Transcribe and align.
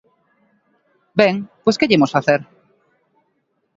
Ben, 1.19 1.35
pois 1.63 1.77
¿que 1.77 1.87
lle 1.87 1.97
imos 1.97 2.13
facer? 2.15 2.41